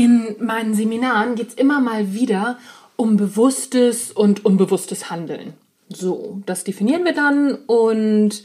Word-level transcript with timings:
In 0.00 0.34
meinen 0.38 0.72
Seminaren 0.72 1.34
geht 1.34 1.48
es 1.48 1.54
immer 1.56 1.78
mal 1.78 2.14
wieder 2.14 2.58
um 2.96 3.18
bewusstes 3.18 4.10
und 4.10 4.46
unbewusstes 4.46 5.10
Handeln. 5.10 5.52
So, 5.90 6.40
das 6.46 6.64
definieren 6.64 7.04
wir 7.04 7.12
dann 7.12 7.54
und 7.66 8.42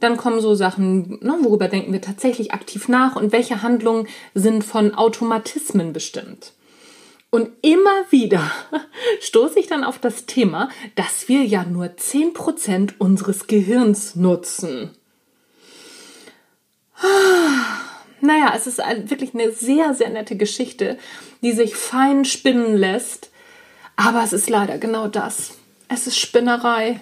dann 0.00 0.16
kommen 0.16 0.40
so 0.40 0.56
Sachen, 0.56 1.20
ne, 1.22 1.36
worüber 1.42 1.68
denken 1.68 1.92
wir 1.92 2.00
tatsächlich 2.00 2.52
aktiv 2.52 2.88
nach 2.88 3.14
und 3.14 3.30
welche 3.30 3.62
Handlungen 3.62 4.08
sind 4.34 4.64
von 4.64 4.96
Automatismen 4.96 5.92
bestimmt. 5.92 6.54
Und 7.30 7.50
immer 7.62 8.10
wieder 8.10 8.50
stoße 9.20 9.60
ich 9.60 9.68
dann 9.68 9.84
auf 9.84 10.00
das 10.00 10.26
Thema, 10.26 10.70
dass 10.96 11.28
wir 11.28 11.44
ja 11.44 11.62
nur 11.62 11.84
10% 11.84 12.94
unseres 12.98 13.46
Gehirns 13.46 14.16
nutzen. 14.16 14.90
Naja, 18.26 18.54
es 18.56 18.66
ist 18.66 18.78
wirklich 18.78 19.34
eine 19.34 19.52
sehr, 19.52 19.94
sehr 19.94 20.10
nette 20.10 20.34
Geschichte, 20.34 20.98
die 21.42 21.52
sich 21.52 21.76
fein 21.76 22.24
spinnen 22.24 22.76
lässt. 22.76 23.30
Aber 23.94 24.24
es 24.24 24.32
ist 24.32 24.50
leider 24.50 24.78
genau 24.78 25.06
das. 25.06 25.56
Es 25.86 26.08
ist 26.08 26.18
Spinnerei. 26.18 27.00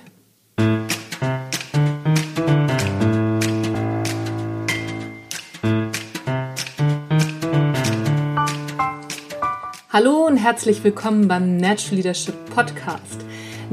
Hallo 9.91 10.27
und 10.27 10.36
herzlich 10.36 10.84
willkommen 10.84 11.27
beim 11.27 11.56
Natural 11.56 11.97
Leadership 11.97 12.34
Podcast 12.55 13.25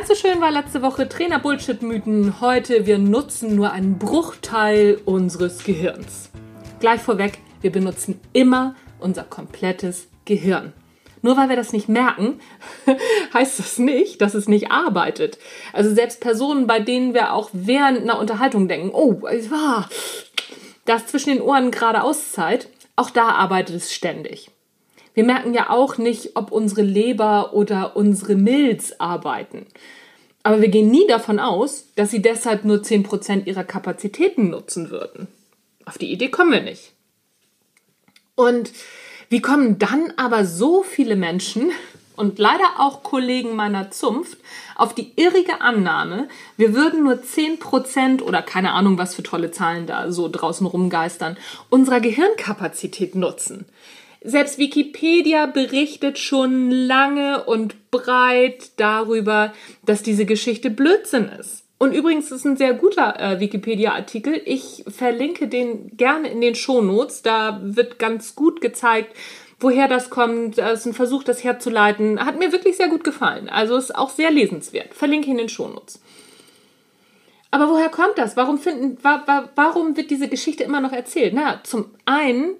Es 0.00 0.08
so 0.08 0.14
schön 0.16 0.40
war 0.40 0.50
letzte 0.50 0.82
Woche, 0.82 1.08
Trainer-Bullshit-Mythen. 1.08 2.40
Heute, 2.40 2.84
wir 2.84 2.98
nutzen 2.98 3.54
nur 3.54 3.70
einen 3.70 3.96
Bruchteil 3.96 5.00
unseres 5.04 5.62
Gehirns. 5.62 6.30
Gleich 6.80 7.00
vorweg, 7.00 7.38
wir 7.60 7.70
benutzen 7.70 8.20
immer 8.32 8.74
unser 8.98 9.22
komplettes 9.22 10.08
Gehirn. 10.24 10.72
Nur 11.22 11.36
weil 11.36 11.48
wir 11.48 11.56
das 11.56 11.72
nicht 11.72 11.88
merken, 11.88 12.40
heißt 13.34 13.60
das 13.60 13.78
nicht, 13.78 14.20
dass 14.20 14.34
es 14.34 14.48
nicht 14.48 14.72
arbeitet. 14.72 15.38
Also 15.72 15.94
selbst 15.94 16.20
Personen, 16.20 16.66
bei 16.66 16.80
denen 16.80 17.14
wir 17.14 17.32
auch 17.32 17.50
während 17.52 18.00
einer 18.00 18.18
Unterhaltung 18.18 18.66
denken, 18.66 18.90
oh, 18.92 19.26
es 19.28 19.50
war 19.50 19.88
das 20.86 21.06
zwischen 21.06 21.30
den 21.30 21.40
Ohren 21.40 21.70
gerade 21.70 22.02
Auszeit, 22.02 22.68
auch 22.96 23.10
da 23.10 23.28
arbeitet 23.28 23.76
es 23.76 23.94
ständig. 23.94 24.50
Wir 25.14 25.24
merken 25.24 25.54
ja 25.54 25.70
auch 25.70 25.96
nicht, 25.96 26.36
ob 26.36 26.50
unsere 26.52 26.82
Leber 26.82 27.54
oder 27.54 27.96
unsere 27.96 28.34
Milz 28.34 28.94
arbeiten. 28.98 29.66
Aber 30.42 30.60
wir 30.60 30.68
gehen 30.68 30.90
nie 30.90 31.06
davon 31.06 31.38
aus, 31.38 31.86
dass 31.96 32.10
sie 32.10 32.20
deshalb 32.20 32.64
nur 32.64 32.78
10% 32.78 33.46
ihrer 33.46 33.64
Kapazitäten 33.64 34.50
nutzen 34.50 34.90
würden. 34.90 35.28
Auf 35.86 35.96
die 35.98 36.12
Idee 36.12 36.28
kommen 36.28 36.52
wir 36.52 36.62
nicht. 36.62 36.92
Und 38.34 38.72
wie 39.28 39.40
kommen 39.40 39.78
dann 39.78 40.12
aber 40.16 40.44
so 40.44 40.82
viele 40.82 41.16
Menschen 41.16 41.70
und 42.16 42.38
leider 42.38 42.78
auch 42.78 43.02
Kollegen 43.02 43.56
meiner 43.56 43.90
Zunft 43.90 44.38
auf 44.76 44.94
die 44.94 45.12
irrige 45.16 45.60
Annahme, 45.60 46.28
wir 46.56 46.74
würden 46.74 47.04
nur 47.04 47.14
10% 47.14 48.22
oder 48.22 48.42
keine 48.42 48.72
Ahnung, 48.72 48.98
was 48.98 49.14
für 49.14 49.22
tolle 49.22 49.50
Zahlen 49.50 49.86
da 49.86 50.12
so 50.12 50.28
draußen 50.28 50.66
rumgeistern, 50.66 51.36
unserer 51.70 52.00
Gehirnkapazität 52.00 53.14
nutzen. 53.14 53.66
Selbst 54.26 54.56
Wikipedia 54.56 55.44
berichtet 55.44 56.18
schon 56.18 56.70
lange 56.70 57.44
und 57.44 57.90
breit 57.90 58.70
darüber, 58.78 59.52
dass 59.84 60.02
diese 60.02 60.24
Geschichte 60.24 60.70
Blödsinn 60.70 61.28
ist. 61.28 61.64
Und 61.76 61.92
übrigens 61.92 62.32
ist 62.32 62.46
ein 62.46 62.56
sehr 62.56 62.72
guter 62.72 63.20
äh, 63.20 63.38
Wikipedia-Artikel. 63.38 64.40
Ich 64.46 64.82
verlinke 64.88 65.46
den 65.46 65.94
gerne 65.98 66.28
in 66.28 66.40
den 66.40 66.54
Shownotes. 66.54 67.20
Da 67.20 67.60
wird 67.62 67.98
ganz 67.98 68.34
gut 68.34 68.62
gezeigt, 68.62 69.14
woher 69.60 69.88
das 69.88 70.08
kommt. 70.08 70.56
Es 70.56 70.80
ist 70.80 70.86
ein 70.86 70.94
Versuch, 70.94 71.22
das 71.22 71.44
herzuleiten. 71.44 72.24
Hat 72.24 72.38
mir 72.38 72.50
wirklich 72.50 72.78
sehr 72.78 72.88
gut 72.88 73.04
gefallen. 73.04 73.50
Also 73.50 73.76
ist 73.76 73.94
auch 73.94 74.08
sehr 74.08 74.30
lesenswert. 74.30 74.94
Verlinke 74.94 75.30
in 75.30 75.36
den 75.36 75.50
Shownotes. 75.50 76.00
Aber 77.50 77.68
woher 77.68 77.90
kommt 77.90 78.16
das? 78.16 78.38
Warum, 78.38 78.56
finden, 78.58 78.96
wa, 79.02 79.22
wa, 79.26 79.50
warum 79.54 79.98
wird 79.98 80.10
diese 80.10 80.28
Geschichte 80.28 80.64
immer 80.64 80.80
noch 80.80 80.92
erzählt? 80.92 81.34
Na, 81.34 81.60
zum 81.62 81.90
einen 82.06 82.54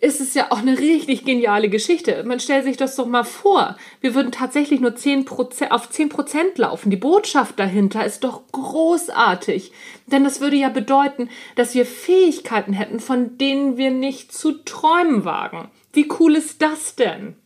ist 0.00 0.20
es 0.20 0.34
ja 0.34 0.50
auch 0.50 0.58
eine 0.58 0.78
richtig 0.78 1.24
geniale 1.24 1.68
Geschichte. 1.68 2.22
Man 2.24 2.38
stellt 2.38 2.64
sich 2.64 2.76
das 2.76 2.96
doch 2.96 3.06
mal 3.06 3.24
vor. 3.24 3.76
Wir 4.00 4.14
würden 4.14 4.30
tatsächlich 4.30 4.80
nur 4.80 4.92
10%, 4.92 5.70
auf 5.70 5.90
10% 5.90 6.56
laufen. 6.56 6.90
Die 6.90 6.96
Botschaft 6.96 7.58
dahinter 7.58 8.04
ist 8.04 8.24
doch 8.24 8.42
großartig. 8.52 9.72
Denn 10.06 10.24
das 10.24 10.40
würde 10.40 10.56
ja 10.56 10.68
bedeuten, 10.68 11.30
dass 11.54 11.74
wir 11.74 11.86
Fähigkeiten 11.86 12.74
hätten, 12.74 13.00
von 13.00 13.38
denen 13.38 13.78
wir 13.78 13.90
nicht 13.90 14.32
zu 14.32 14.52
träumen 14.64 15.24
wagen. 15.24 15.70
Wie 15.92 16.08
cool 16.20 16.36
ist 16.36 16.60
das 16.60 16.94
denn? 16.94 17.36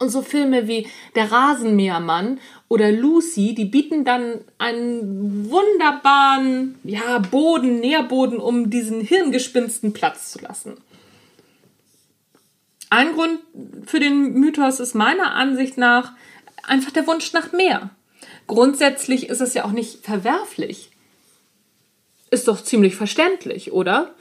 Und 0.00 0.10
so 0.10 0.22
Filme 0.22 0.68
wie 0.68 0.86
Der 1.16 1.32
Rasenmähermann 1.32 2.38
oder 2.68 2.92
Lucy, 2.92 3.54
die 3.54 3.64
bieten 3.64 4.04
dann 4.04 4.42
einen 4.58 5.50
wunderbaren, 5.50 6.76
ja, 6.84 7.18
Boden, 7.18 7.80
Nährboden, 7.80 8.38
um 8.38 8.70
diesen 8.70 9.00
Hirngespinsten 9.00 9.92
Platz 9.92 10.30
zu 10.30 10.40
lassen. 10.40 10.76
Ein 12.90 13.12
Grund 13.12 13.40
für 13.86 14.00
den 14.00 14.34
Mythos 14.34 14.80
ist 14.80 14.94
meiner 14.94 15.32
Ansicht 15.34 15.76
nach 15.76 16.12
einfach 16.62 16.90
der 16.90 17.06
Wunsch 17.06 17.32
nach 17.32 17.52
mehr. 17.52 17.90
Grundsätzlich 18.46 19.28
ist 19.28 19.40
es 19.40 19.54
ja 19.54 19.64
auch 19.64 19.72
nicht 19.72 20.04
verwerflich. 20.04 20.90
Ist 22.30 22.48
doch 22.48 22.62
ziemlich 22.62 22.96
verständlich, 22.96 23.72
oder? 23.72 24.14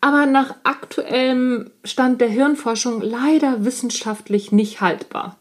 Aber 0.00 0.26
nach 0.26 0.56
aktuellem 0.62 1.70
Stand 1.84 2.20
der 2.20 2.28
Hirnforschung 2.28 3.00
leider 3.00 3.64
wissenschaftlich 3.64 4.52
nicht 4.52 4.80
haltbar. 4.80 5.38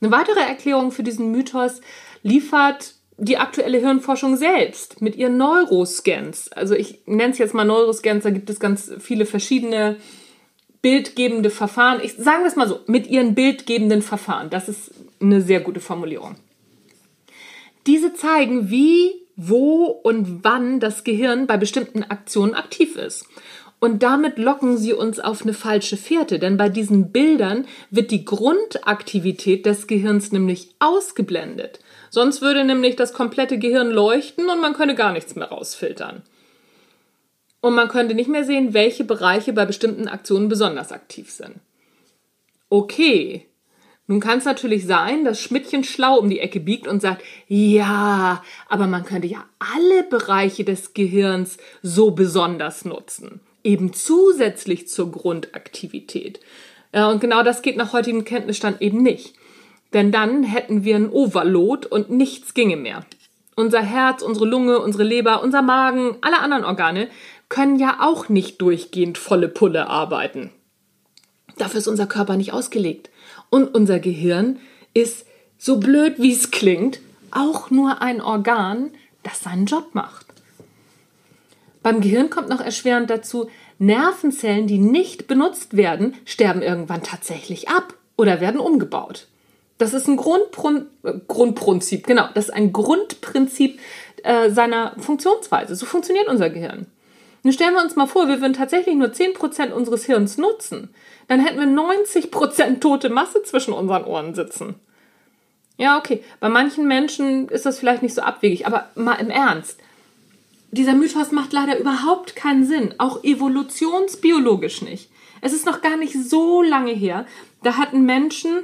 Eine 0.00 0.12
weitere 0.12 0.40
Erklärung 0.40 0.92
für 0.92 1.02
diesen 1.02 1.30
Mythos 1.30 1.80
liefert 2.22 2.94
die 3.18 3.36
aktuelle 3.36 3.78
Hirnforschung 3.78 4.36
selbst 4.36 5.02
mit 5.02 5.14
ihren 5.14 5.36
Neuroscans. 5.36 6.50
Also 6.52 6.74
ich 6.74 7.00
nenne 7.04 7.32
es 7.32 7.38
jetzt 7.38 7.52
mal 7.52 7.66
Neuroscans, 7.66 8.24
da 8.24 8.30
gibt 8.30 8.48
es 8.48 8.60
ganz 8.60 8.90
viele 8.98 9.26
verschiedene 9.26 9.96
bildgebende 10.82 11.50
Verfahren, 11.50 12.00
ich 12.02 12.14
sagen 12.14 12.44
es 12.46 12.56
mal 12.56 12.68
so, 12.68 12.80
mit 12.86 13.06
ihren 13.08 13.34
bildgebenden 13.34 14.02
Verfahren. 14.02 14.50
Das 14.50 14.68
ist 14.68 14.92
eine 15.20 15.42
sehr 15.42 15.60
gute 15.60 15.80
Formulierung. 15.80 16.36
Diese 17.86 18.14
zeigen, 18.14 18.70
wie, 18.70 19.12
wo 19.36 19.84
und 19.86 20.44
wann 20.44 20.80
das 20.80 21.04
Gehirn 21.04 21.46
bei 21.46 21.56
bestimmten 21.56 22.02
Aktionen 22.04 22.54
aktiv 22.54 22.96
ist. 22.96 23.26
Und 23.78 24.02
damit 24.02 24.38
locken 24.38 24.76
sie 24.76 24.92
uns 24.92 25.18
auf 25.18 25.42
eine 25.42 25.54
falsche 25.54 25.96
Fährte, 25.96 26.38
denn 26.38 26.58
bei 26.58 26.68
diesen 26.68 27.12
Bildern 27.12 27.66
wird 27.90 28.10
die 28.10 28.26
Grundaktivität 28.26 29.64
des 29.64 29.86
Gehirns 29.86 30.32
nämlich 30.32 30.74
ausgeblendet. 30.78 31.80
Sonst 32.10 32.42
würde 32.42 32.64
nämlich 32.64 32.96
das 32.96 33.14
komplette 33.14 33.58
Gehirn 33.58 33.90
leuchten 33.90 34.50
und 34.50 34.60
man 34.60 34.74
könnte 34.74 34.94
gar 34.94 35.12
nichts 35.12 35.34
mehr 35.34 35.48
rausfiltern. 35.48 36.22
Und 37.60 37.74
man 37.74 37.88
könnte 37.88 38.14
nicht 38.14 38.28
mehr 38.28 38.44
sehen, 38.44 38.72
welche 38.72 39.04
Bereiche 39.04 39.52
bei 39.52 39.66
bestimmten 39.66 40.08
Aktionen 40.08 40.48
besonders 40.48 40.92
aktiv 40.92 41.30
sind. 41.30 41.56
Okay. 42.68 43.46
Nun 44.06 44.18
kann 44.18 44.38
es 44.38 44.44
natürlich 44.44 44.86
sein, 44.86 45.24
dass 45.24 45.40
Schmidtchen 45.40 45.84
schlau 45.84 46.18
um 46.18 46.28
die 46.28 46.40
Ecke 46.40 46.58
biegt 46.58 46.88
und 46.88 47.00
sagt, 47.00 47.22
ja, 47.46 48.42
aber 48.68 48.88
man 48.88 49.04
könnte 49.04 49.28
ja 49.28 49.44
alle 49.60 50.02
Bereiche 50.02 50.64
des 50.64 50.94
Gehirns 50.94 51.58
so 51.82 52.10
besonders 52.10 52.84
nutzen. 52.84 53.40
Eben 53.62 53.92
zusätzlich 53.92 54.88
zur 54.88 55.12
Grundaktivität. 55.12 56.40
Ja, 56.92 57.08
und 57.08 57.20
genau 57.20 57.44
das 57.44 57.62
geht 57.62 57.76
nach 57.76 57.92
heutigem 57.92 58.24
Kenntnisstand 58.24 58.82
eben 58.82 59.00
nicht. 59.00 59.34
Denn 59.92 60.10
dann 60.10 60.42
hätten 60.42 60.82
wir 60.82 60.96
ein 60.96 61.10
Overload 61.10 61.86
und 61.86 62.10
nichts 62.10 62.54
ginge 62.54 62.76
mehr. 62.76 63.04
Unser 63.54 63.82
Herz, 63.82 64.22
unsere 64.22 64.46
Lunge, 64.46 64.80
unsere 64.80 65.04
Leber, 65.04 65.42
unser 65.42 65.62
Magen, 65.62 66.16
alle 66.20 66.40
anderen 66.40 66.64
Organe 66.64 67.08
können 67.50 67.78
ja 67.78 67.98
auch 68.00 68.30
nicht 68.30 68.62
durchgehend 68.62 69.18
volle 69.18 69.48
Pulle 69.48 69.88
arbeiten. 69.88 70.50
Dafür 71.58 71.78
ist 71.78 71.88
unser 71.88 72.06
Körper 72.06 72.36
nicht 72.36 72.54
ausgelegt. 72.54 73.10
Und 73.50 73.74
unser 73.74 73.98
Gehirn 73.98 74.58
ist, 74.94 75.26
so 75.58 75.76
blöd 75.76 76.14
wie 76.16 76.32
es 76.32 76.50
klingt, 76.50 77.00
auch 77.30 77.70
nur 77.70 78.00
ein 78.00 78.22
Organ, 78.22 78.92
das 79.22 79.40
seinen 79.40 79.66
Job 79.66 79.90
macht. 79.92 80.26
Beim 81.82 82.00
Gehirn 82.00 82.30
kommt 82.30 82.48
noch 82.48 82.60
erschwerend 82.60 83.10
dazu, 83.10 83.50
Nervenzellen, 83.78 84.66
die 84.66 84.78
nicht 84.78 85.26
benutzt 85.26 85.76
werden, 85.76 86.14
sterben 86.24 86.62
irgendwann 86.62 87.02
tatsächlich 87.02 87.68
ab 87.68 87.94
oder 88.16 88.40
werden 88.40 88.60
umgebaut. 88.60 89.26
Das 89.78 89.94
ist 89.94 90.06
ein 90.06 90.16
Grundprun 90.16 90.86
äh, 91.02 91.14
Grundprinzip, 91.26 92.06
genau, 92.06 92.28
das 92.34 92.46
ist 92.46 92.54
ein 92.54 92.72
Grundprinzip 92.72 93.80
äh, 94.22 94.50
seiner 94.50 94.94
Funktionsweise. 94.98 95.74
So 95.74 95.86
funktioniert 95.86 96.28
unser 96.28 96.50
Gehirn. 96.50 96.86
Nun 97.42 97.52
stellen 97.52 97.74
wir 97.74 97.82
uns 97.82 97.96
mal 97.96 98.06
vor, 98.06 98.28
wir 98.28 98.40
würden 98.40 98.52
tatsächlich 98.52 98.94
nur 98.94 99.08
10% 99.08 99.70
unseres 99.70 100.04
Hirns 100.04 100.36
nutzen. 100.36 100.90
Dann 101.28 101.40
hätten 101.40 101.58
wir 101.58 101.66
90% 101.66 102.80
tote 102.80 103.08
Masse 103.08 103.42
zwischen 103.42 103.72
unseren 103.72 104.04
Ohren 104.04 104.34
sitzen. 104.34 104.74
Ja, 105.76 105.96
okay. 105.96 106.22
Bei 106.40 106.50
manchen 106.50 106.86
Menschen 106.86 107.48
ist 107.48 107.64
das 107.64 107.78
vielleicht 107.78 108.02
nicht 108.02 108.14
so 108.14 108.20
abwegig, 108.20 108.66
aber 108.66 108.90
mal 108.94 109.14
im 109.14 109.30
Ernst. 109.30 109.78
Dieser 110.72 110.92
Mythos 110.92 111.32
macht 111.32 111.52
leider 111.52 111.78
überhaupt 111.78 112.36
keinen 112.36 112.66
Sinn, 112.66 112.94
auch 112.98 113.24
evolutionsbiologisch 113.24 114.82
nicht. 114.82 115.10
Es 115.40 115.52
ist 115.52 115.66
noch 115.66 115.80
gar 115.80 115.96
nicht 115.96 116.14
so 116.14 116.62
lange 116.62 116.92
her, 116.92 117.26
da 117.62 117.76
hatten 117.76 118.04
Menschen, 118.04 118.62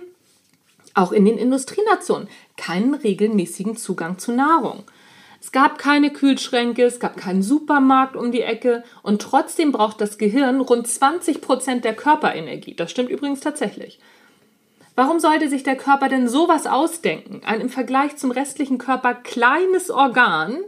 auch 0.94 1.10
in 1.10 1.24
den 1.24 1.38
Industrienationen, 1.38 2.28
keinen 2.56 2.94
regelmäßigen 2.94 3.76
Zugang 3.76 4.18
zu 4.18 4.32
Nahrung. 4.32 4.84
Es 5.46 5.52
gab 5.52 5.78
keine 5.78 6.10
Kühlschränke, 6.10 6.82
es 6.82 6.98
gab 6.98 7.16
keinen 7.16 7.40
Supermarkt 7.40 8.16
um 8.16 8.32
die 8.32 8.42
Ecke 8.42 8.82
und 9.04 9.22
trotzdem 9.22 9.70
braucht 9.70 10.00
das 10.00 10.18
Gehirn 10.18 10.60
rund 10.60 10.88
20 10.88 11.40
Prozent 11.40 11.84
der 11.84 11.94
Körperenergie. 11.94 12.74
Das 12.74 12.90
stimmt 12.90 13.10
übrigens 13.10 13.38
tatsächlich. 13.38 14.00
Warum 14.96 15.20
sollte 15.20 15.48
sich 15.48 15.62
der 15.62 15.76
Körper 15.76 16.08
denn 16.08 16.26
sowas 16.26 16.66
ausdenken? 16.66 17.42
Ein 17.46 17.60
im 17.60 17.68
Vergleich 17.68 18.16
zum 18.16 18.32
restlichen 18.32 18.78
Körper 18.78 19.14
kleines 19.14 19.88
Organ, 19.88 20.58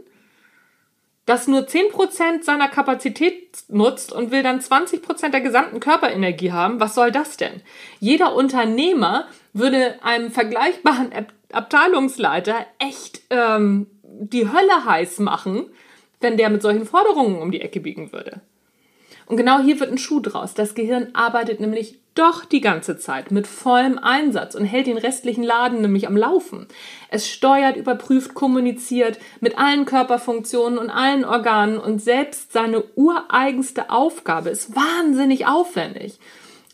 das 1.25 1.49
nur 1.49 1.63
10% 1.63 2.43
seiner 2.43 2.69
Kapazität 2.69 3.65
nutzt 3.67 4.13
und 4.13 4.31
will 4.31 4.43
dann 4.43 4.61
20% 4.61 5.27
der 5.27 5.41
gesamten 5.41 5.81
Körperenergie 5.81 6.53
haben. 6.53 6.79
Was 6.79 6.95
soll 6.95 7.11
das 7.11 7.35
denn? 7.35 7.61
Jeder 7.99 8.33
Unternehmer 8.33 9.27
würde 9.51 10.01
einem 10.03 10.31
vergleichbaren 10.31 11.11
Abteilungsleiter 11.51 12.65
echt 12.79 13.23
ähm, 13.29 13.87
die 14.19 14.47
Hölle 14.47 14.85
heiß 14.85 15.19
machen, 15.19 15.65
wenn 16.19 16.37
der 16.37 16.49
mit 16.49 16.61
solchen 16.61 16.85
Forderungen 16.85 17.41
um 17.41 17.51
die 17.51 17.61
Ecke 17.61 17.79
biegen 17.79 18.11
würde. 18.11 18.41
Und 19.25 19.37
genau 19.37 19.59
hier 19.59 19.79
wird 19.79 19.91
ein 19.91 19.99
Schuh 19.99 20.19
draus. 20.19 20.55
Das 20.55 20.73
Gehirn 20.73 21.09
arbeitet 21.13 21.59
nämlich 21.59 21.99
doch 22.15 22.43
die 22.45 22.61
ganze 22.61 22.97
Zeit 22.97 23.31
mit 23.31 23.45
vollem 23.45 23.99
Einsatz 23.99 24.55
und 24.55 24.65
hält 24.65 24.87
den 24.87 24.97
restlichen 24.97 25.43
Laden 25.43 25.81
nämlich 25.81 26.07
am 26.07 26.17
Laufen. 26.17 26.67
Es 27.09 27.29
steuert, 27.29 27.77
überprüft, 27.77 28.33
kommuniziert 28.33 29.19
mit 29.39 29.57
allen 29.57 29.85
Körperfunktionen 29.85 30.79
und 30.79 30.89
allen 30.89 31.23
Organen 31.23 31.77
und 31.77 32.01
selbst 32.01 32.51
seine 32.51 32.83
ureigenste 32.95 33.91
Aufgabe 33.91 34.49
ist 34.49 34.75
wahnsinnig 34.75 35.45
aufwendig. 35.45 36.19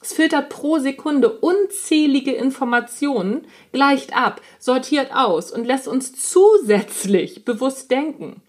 Es 0.06 0.14
filtert 0.14 0.50
pro 0.50 0.78
Sekunde 0.78 1.32
unzählige 1.32 2.32
Informationen, 2.32 3.48
gleicht 3.72 4.16
ab, 4.16 4.40
sortiert 4.60 5.10
aus 5.12 5.52
und 5.52 5.66
lässt 5.66 5.88
uns 5.88 6.14
zusätzlich 6.32 7.44
bewusst 7.44 7.90
denken. 7.90 8.40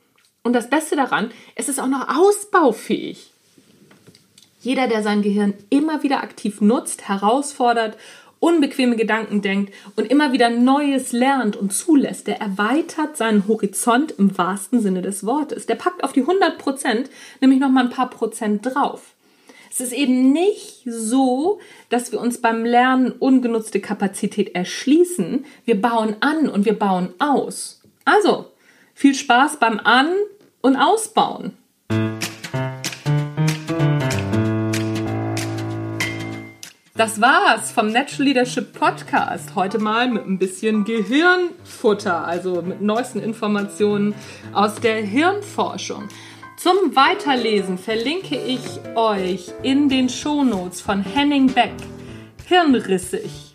Und 0.42 0.52
das 0.52 0.68
Beste 0.68 0.96
daran, 0.96 1.30
es 1.54 1.70
ist 1.70 1.80
auch 1.80 1.86
noch 1.86 2.14
ausbaufähig. 2.14 3.30
Jeder, 4.60 4.86
der 4.86 5.02
sein 5.02 5.22
Gehirn 5.22 5.54
immer 5.70 6.02
wieder 6.02 6.22
aktiv 6.22 6.60
nutzt, 6.60 7.08
herausfordert, 7.08 7.96
unbequeme 8.38 8.96
Gedanken 8.96 9.40
denkt 9.40 9.72
und 9.96 10.10
immer 10.10 10.32
wieder 10.32 10.50
Neues 10.50 11.12
lernt 11.12 11.56
und 11.56 11.72
zulässt, 11.72 12.26
der 12.26 12.38
erweitert 12.38 13.16
seinen 13.16 13.48
Horizont 13.48 14.12
im 14.18 14.36
wahrsten 14.36 14.82
Sinne 14.82 15.00
des 15.00 15.24
Wortes. 15.24 15.64
Der 15.64 15.76
packt 15.76 16.04
auf 16.04 16.12
die 16.12 16.20
100 16.20 16.58
Prozent 16.58 17.08
nämlich 17.40 17.60
noch 17.60 17.70
mal 17.70 17.84
ein 17.84 17.90
paar 17.90 18.10
Prozent 18.10 18.66
drauf. 18.66 19.15
Es 19.78 19.82
ist 19.82 19.92
eben 19.92 20.32
nicht 20.32 20.84
so, 20.86 21.60
dass 21.90 22.10
wir 22.10 22.18
uns 22.18 22.40
beim 22.40 22.64
Lernen 22.64 23.12
ungenutzte 23.12 23.78
Kapazität 23.78 24.54
erschließen. 24.54 25.44
Wir 25.66 25.78
bauen 25.78 26.16
an 26.20 26.48
und 26.48 26.64
wir 26.64 26.78
bauen 26.78 27.10
aus. 27.18 27.82
Also, 28.06 28.46
viel 28.94 29.14
Spaß 29.14 29.58
beim 29.58 29.78
An- 29.78 30.14
und 30.62 30.76
Ausbauen. 30.76 31.58
Das 36.94 37.20
war's 37.20 37.70
vom 37.70 37.92
Natural 37.92 38.24
Leadership 38.24 38.72
Podcast. 38.72 39.54
Heute 39.56 39.78
mal 39.78 40.08
mit 40.08 40.26
ein 40.26 40.38
bisschen 40.38 40.84
Gehirnfutter, 40.86 42.24
also 42.24 42.62
mit 42.62 42.80
neuesten 42.80 43.20
Informationen 43.20 44.14
aus 44.54 44.76
der 44.76 45.02
Hirnforschung. 45.02 46.08
Zum 46.56 46.96
Weiterlesen 46.96 47.76
verlinke 47.76 48.34
ich 48.34 48.80
euch 48.94 49.52
in 49.62 49.90
den 49.90 50.08
Shownotes 50.08 50.80
von 50.80 51.02
Henning 51.02 51.48
Beck 51.48 51.74
Hirnrissig. 52.46 53.52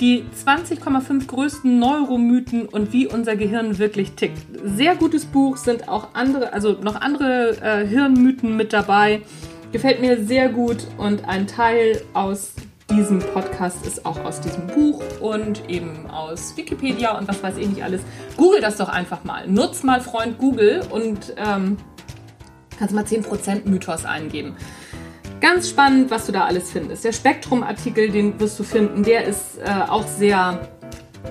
Die 0.00 0.24
20,5 0.46 1.26
größten 1.26 1.80
Neuromythen 1.80 2.68
und 2.68 2.92
wie 2.92 3.08
unser 3.08 3.34
Gehirn 3.34 3.78
wirklich 3.78 4.12
tickt. 4.12 4.38
Sehr 4.64 4.94
gutes 4.94 5.24
Buch, 5.24 5.56
sind 5.56 5.88
auch 5.88 6.14
andere, 6.14 6.52
also 6.52 6.74
noch 6.80 7.00
andere 7.00 7.56
äh, 7.60 7.86
Hirnmythen 7.88 8.56
mit 8.56 8.72
dabei. 8.72 9.22
Gefällt 9.72 10.00
mir 10.00 10.24
sehr 10.24 10.48
gut 10.48 10.86
und 10.98 11.28
ein 11.28 11.48
Teil 11.48 12.02
aus 12.14 12.52
diesem 12.88 13.18
Podcast 13.18 13.84
ist 13.86 14.04
auch 14.06 14.22
aus 14.24 14.40
diesem 14.40 14.66
Buch 14.68 15.02
und 15.20 15.68
eben 15.68 16.08
aus 16.10 16.56
Wikipedia 16.56 17.16
und 17.16 17.26
was 17.26 17.42
weiß 17.42 17.56
ich 17.56 17.68
nicht 17.68 17.82
alles. 17.82 18.02
Google 18.36 18.60
das 18.60 18.76
doch 18.76 18.88
einfach 18.88 19.24
mal. 19.24 19.48
Nutz 19.48 19.82
mal 19.82 20.00
Freund 20.00 20.38
Google 20.38 20.82
und 20.90 21.34
ähm, 21.36 21.78
kannst 22.82 22.94
mal 22.96 23.04
10% 23.04 23.68
Mythos 23.68 24.04
eingeben. 24.04 24.56
Ganz 25.40 25.68
spannend, 25.68 26.10
was 26.10 26.26
du 26.26 26.32
da 26.32 26.44
alles 26.44 26.72
findest. 26.72 27.04
Der 27.04 27.12
Spektrum-Artikel, 27.12 28.10
den 28.10 28.40
wirst 28.40 28.58
du 28.58 28.64
finden, 28.64 29.04
der 29.04 29.24
ist 29.24 29.58
äh, 29.64 29.88
auch 29.88 30.06
sehr 30.06 30.68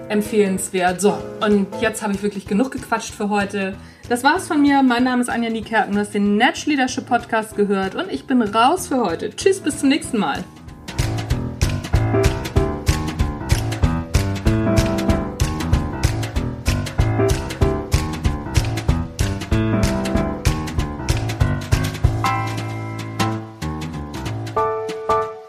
empfehlenswert. 0.08 1.02
So, 1.02 1.18
und 1.46 1.68
jetzt 1.82 2.04
habe 2.04 2.14
ich 2.14 2.24
wirklich 2.24 2.46
genug 2.46 2.72
gequatscht 2.72 3.14
für 3.14 3.30
heute. 3.30 3.76
Das 4.08 4.24
war's 4.24 4.48
von 4.48 4.62
mir. 4.62 4.82
Mein 4.82 5.04
Name 5.04 5.22
ist 5.22 5.30
Anja 5.30 5.50
Niekerken. 5.50 5.94
Du 5.94 6.00
hast 6.00 6.14
den 6.14 6.38
Natural 6.38 6.70
Leadership 6.70 7.06
Podcast 7.06 7.58
gehört 7.58 7.96
und 7.96 8.10
ich 8.10 8.26
bin 8.26 8.42
raus 8.42 8.88
für 8.88 9.02
heute. 9.02 9.30
Tschüss, 9.36 9.60
bis 9.60 9.80
zum 9.80 9.90
nächsten 9.90 10.20
Mal. 10.20 10.46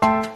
Bye. 0.03 0.32